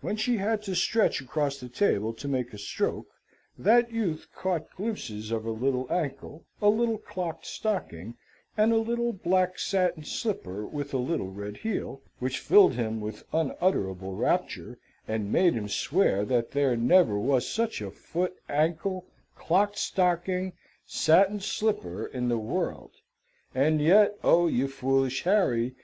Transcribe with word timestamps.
When 0.00 0.16
she 0.16 0.38
had 0.38 0.62
to 0.62 0.74
stretch 0.74 1.20
across 1.20 1.58
the 1.60 1.68
table 1.68 2.14
to 2.14 2.26
make 2.26 2.54
a 2.54 2.56
stroke, 2.56 3.08
that 3.58 3.92
youth 3.92 4.26
caught 4.34 4.74
glimpses 4.74 5.30
of 5.30 5.44
a 5.44 5.50
little 5.50 5.86
ankle, 5.92 6.46
a 6.62 6.70
little 6.70 6.96
clocked 6.96 7.44
stocking, 7.44 8.16
and 8.56 8.72
a 8.72 8.78
little 8.78 9.12
black 9.12 9.58
satin 9.58 10.02
slipper 10.02 10.64
with 10.64 10.94
a 10.94 10.96
little 10.96 11.30
red 11.30 11.58
heel, 11.58 12.00
which 12.20 12.38
filled 12.38 12.72
him 12.72 13.02
with 13.02 13.22
unutterable 13.34 14.14
rapture, 14.16 14.78
and 15.06 15.30
made 15.30 15.52
him 15.52 15.68
swear 15.68 16.24
that 16.24 16.52
there 16.52 16.74
never 16.74 17.18
was 17.18 17.46
such 17.46 17.82
a 17.82 17.90
foot, 17.90 18.34
ankle, 18.48 19.04
clocked 19.36 19.76
stocking, 19.76 20.54
satin 20.86 21.38
slipper 21.38 22.06
in 22.06 22.30
the 22.30 22.38
world. 22.38 22.92
And 23.54 23.82
yet, 23.82 24.16
oh, 24.24 24.46
you 24.46 24.68
foolish 24.68 25.24
Harry! 25.24 25.74